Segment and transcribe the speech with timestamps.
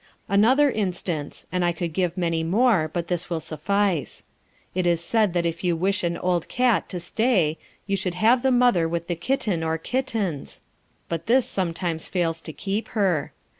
[0.27, 4.23] Another instance, and I could give many more, but this will suffice.
[4.73, 8.41] It is said that if you wish an old cat to stay you should have
[8.41, 10.63] the mother with the kitten or kittens,
[11.07, 13.31] but this sometimes fails to keep her.